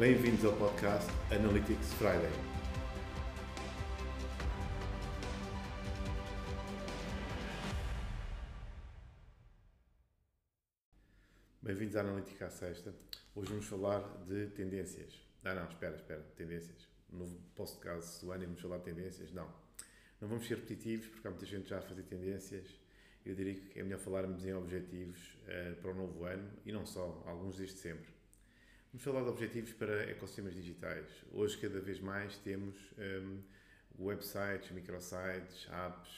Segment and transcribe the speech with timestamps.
[0.00, 2.32] Bem-vindos ao podcast Analytics Friday.
[11.60, 12.94] Bem-vindos à Analítica à Sexta.
[13.34, 15.20] Hoje vamos falar de tendências.
[15.44, 16.88] Ah, não, espera, espera, tendências.
[17.12, 19.30] Novo podcast do ano vamos falar de tendências?
[19.34, 19.52] Não.
[20.18, 22.74] Não vamos ser repetitivos porque há muita gente já a fazer tendências.
[23.22, 26.86] Eu diria que é melhor falarmos em objetivos uh, para o novo ano e não
[26.86, 28.19] só, alguns desde sempre.
[28.92, 31.06] Vamos falar de objetivos para ecossistemas digitais.
[31.30, 33.40] Hoje, cada vez mais, temos um,
[34.00, 36.10] websites, microsites, apps,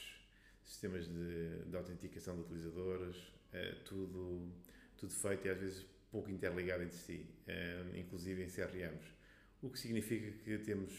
[0.65, 4.51] sistemas de, de autenticação de utilizadores, uh, tudo,
[4.97, 9.05] tudo feito e às vezes pouco interligado entre si, um, inclusive em CRMs.
[9.61, 10.91] O que significa que temos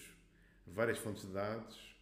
[0.68, 1.96] várias fontes de dados,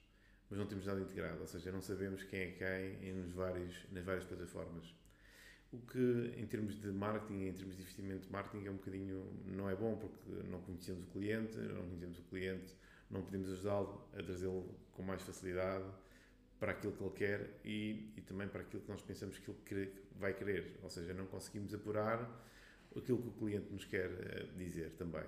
[0.50, 4.04] mas não temos nada integrado, ou seja, não sabemos quem é quem nos vários, nas
[4.04, 4.84] várias plataformas.
[5.72, 9.26] O que, em termos de marketing, em termos de investimento de marketing, é um bocadinho.
[9.46, 12.74] não é bom, porque não conhecemos o cliente, não conhecemos o cliente,
[13.10, 15.84] não podemos ajudá-lo a trazê-lo com mais facilidade
[16.60, 19.92] para aquilo que ele quer e, e também para aquilo que nós pensamos que ele
[20.14, 20.78] vai querer.
[20.82, 22.20] Ou seja, não conseguimos apurar
[22.96, 25.24] aquilo que o cliente nos quer eh, dizer também.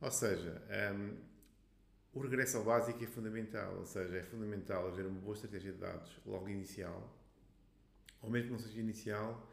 [0.00, 0.62] Ou seja,
[0.94, 1.16] um,
[2.14, 5.78] o regresso ao básico é fundamental, ou seja, é fundamental haver uma boa estratégia de
[5.78, 7.16] dados logo inicial,
[8.20, 9.51] ou mesmo que não seja inicial,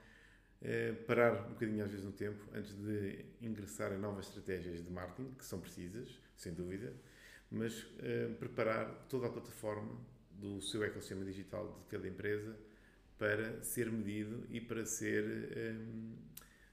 [1.08, 5.32] parar um bocadinho às vezes no tempo antes de ingressar em novas estratégias de marketing,
[5.36, 6.94] que são precisas, sem dúvida,
[7.50, 9.98] mas eh, preparar toda a plataforma
[10.32, 12.56] do seu ecossistema digital de cada empresa
[13.18, 15.76] para ser medido e para ser eh,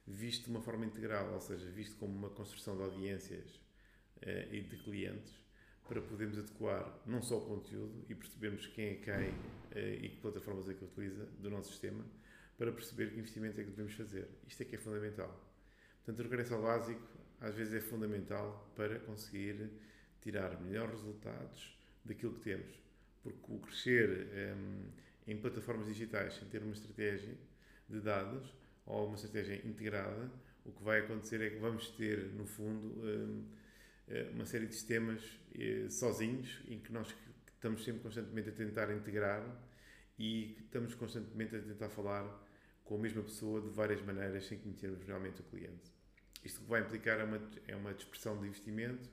[0.07, 3.61] visto de uma forma integral, ou seja, visto como uma construção de audiências
[4.51, 5.39] e de clientes,
[5.87, 9.35] para podermos adequar não só o conteúdo e percebermos quem é quem
[10.01, 12.03] e que plataformas é que utiliza do nosso sistema,
[12.57, 14.29] para perceber que investimento é que devemos fazer.
[14.47, 15.47] Isto é que é fundamental.
[16.05, 17.03] Portanto, o regresso ao básico
[17.41, 19.71] às vezes é fundamental para conseguir
[20.23, 22.83] tirar melhores resultados daquilo que temos.
[23.23, 24.91] Porque o crescer um,
[25.27, 27.37] em plataformas digitais sem ter uma estratégia
[27.89, 28.55] de dados
[28.87, 30.31] ou uma estratégia integrada,
[30.65, 33.45] o que vai acontecer é que vamos ter, no fundo, um,
[34.09, 35.23] eh, uma série de sistemas
[35.55, 37.15] eh, sozinhos em que nós
[37.55, 39.45] estamos sempre constantemente a tentar integrar
[40.19, 42.25] e estamos constantemente a tentar falar
[42.85, 45.93] com a mesma pessoa de várias maneiras sem conhecermos realmente o cliente.
[46.45, 49.11] Isto que vai implicar é uma, é uma dispersão de investimento,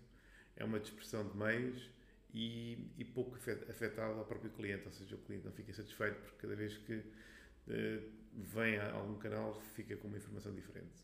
[0.55, 1.89] é uma dispersão de meios
[2.33, 6.37] e, e pouco afetado ao próprio cliente, ou seja, o cliente não fica satisfeito porque
[6.37, 11.03] cada vez que uh, vem a algum canal fica com uma informação diferente.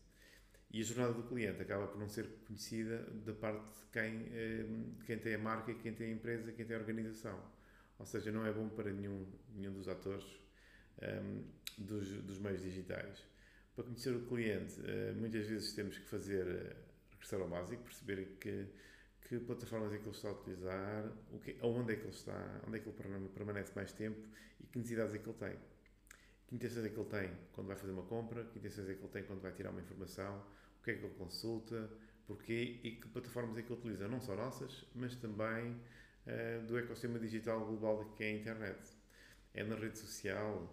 [0.70, 5.04] E a jornada do cliente acaba por não ser conhecida da parte de quem, uh,
[5.04, 7.40] quem tem a marca, quem tem a empresa, quem tem a organização.
[8.00, 11.44] Ou seja, não é bom para nenhum, nenhum dos atores um, ehm,
[11.76, 13.22] dos, dos meios digitais.
[13.74, 16.76] Para conhecer o cliente, uh, muitas vezes temos que fazer uh,
[17.12, 18.66] regressar ao básico, perceber que,
[19.28, 22.60] que plataformas é que ele está a utilizar, o que, onde é que ele está,
[22.66, 24.20] onde é que ele permanece mais tempo
[24.60, 25.56] e que necessidades é que ele tem.
[26.46, 29.00] Que intenções é que ele tem quando vai fazer uma compra, que intenções é que
[29.00, 30.42] ele tem quando vai tirar uma informação,
[30.80, 31.88] o que é que ele consulta,
[32.26, 35.78] porquê e que plataformas é que ele utiliza, não só nossas, mas também
[36.26, 38.78] uh, do ecossistema digital global que é a internet.
[39.52, 40.72] É na rede social,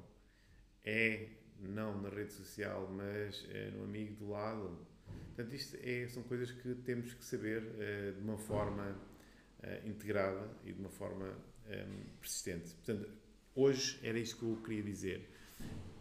[0.83, 4.77] é não na rede social, mas é no amigo do lado.
[5.35, 8.97] Portanto, isto é, são coisas que temos que saber uh, de uma forma
[9.63, 12.73] uh, integrada e de uma forma um, ehm, persistente.
[12.75, 13.09] Portanto,
[13.55, 15.29] hoje era isto que eu queria dizer.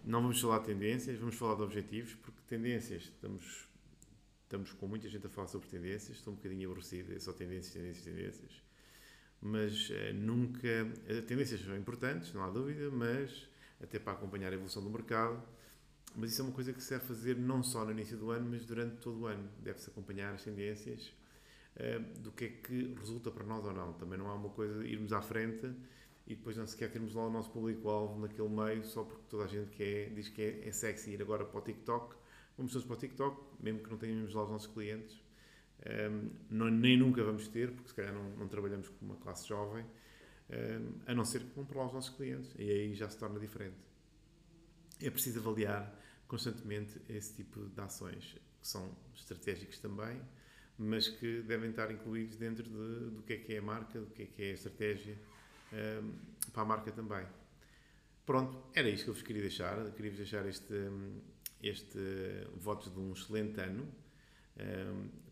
[0.05, 3.69] Não vamos falar de tendências, vamos falar de objetivos, porque tendências, estamos,
[4.45, 7.73] estamos com muita gente a falar sobre tendências, estou um bocadinho aborrecido, é só tendências,
[7.73, 8.63] tendências, tendências.
[9.41, 10.69] Mas uh, nunca.
[11.27, 13.49] tendências são importantes, não há dúvida, mas
[13.81, 15.43] até para acompanhar a evolução do mercado.
[16.15, 18.49] Mas isso é uma coisa que se deve fazer não só no início do ano,
[18.51, 19.49] mas durante todo o ano.
[19.63, 21.13] Deve-se acompanhar as tendências
[21.77, 23.93] uh, do que é que resulta para nós ou não.
[23.93, 25.71] Também não há uma coisa de irmos à frente
[26.27, 29.47] e depois não sequer termos lá o nosso público-alvo naquele meio só porque toda a
[29.47, 32.17] gente quer, diz que é, é sexy ir agora para o TikTok.
[32.57, 35.23] Vamos todos para o TikTok, mesmo que não tenhamos lá os nossos clientes.
[35.85, 39.17] Um, ehm, não, nem nunca vamos ter, porque se calhar não, não trabalhamos com uma
[39.17, 39.85] classe jovem
[41.07, 42.55] a não ser que vão os nossos clientes.
[42.59, 43.77] E aí já se torna diferente.
[45.01, 45.93] É preciso avaliar
[46.27, 50.21] constantemente esse tipo de ações, que são estratégicos também,
[50.79, 54.07] mas que devem estar incluídos dentro de, do que é que é a marca, do
[54.07, 55.19] que é que é a estratégia
[55.73, 56.13] um,
[56.53, 57.27] para a marca também.
[58.25, 59.91] Pronto, era isto que eu vos queria deixar.
[59.93, 60.75] Queria-vos deixar este,
[61.63, 61.99] este
[62.57, 64.06] votos de um excelente ano um,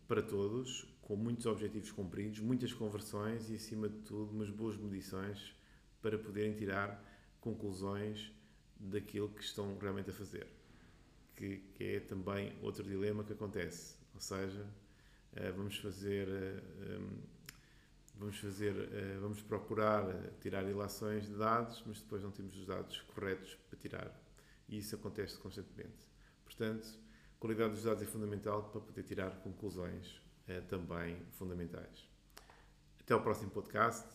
[0.07, 5.55] para todos com muitos objetivos cumpridos, muitas conversões e, acima de tudo, umas boas medições
[6.01, 7.03] para poderem tirar
[7.39, 8.31] conclusões
[8.79, 10.47] daquilo que estão realmente a fazer.
[11.35, 13.95] Que, que é também outro dilema que acontece.
[14.13, 14.65] Ou seja,
[15.35, 16.29] Uh, vamos fazer.
[16.29, 17.35] Um,
[18.17, 18.73] vamos fazer,
[19.19, 20.05] vamos procurar
[20.39, 24.21] tirar ilações de dados, mas depois não temos os dados corretos para tirar.
[24.69, 26.07] E isso acontece constantemente.
[26.45, 26.87] Portanto,
[27.39, 30.21] qualidade dos dados é fundamental para poder tirar conclusões
[30.69, 32.07] também fundamentais.
[32.99, 34.05] Até ao próximo podcast.